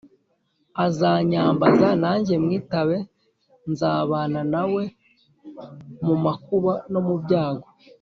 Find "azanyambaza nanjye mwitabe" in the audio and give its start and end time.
0.85-2.97